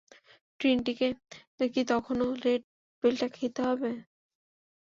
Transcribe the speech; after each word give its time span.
ট্রিনিটিকে 0.59 1.07
কি 1.73 1.81
তখনও 1.91 2.27
রেড 2.43 2.61
পিলটা 3.03 3.27
খেতে 3.35 3.61
হবে? 3.67 3.91